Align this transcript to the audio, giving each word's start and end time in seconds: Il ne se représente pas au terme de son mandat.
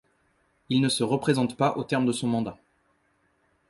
Il 0.69 0.81
ne 0.81 0.89
se 0.89 1.03
représente 1.03 1.55
pas 1.55 1.77
au 1.77 1.83
terme 1.83 2.07
de 2.07 2.11
son 2.11 2.25
mandat. 2.25 2.57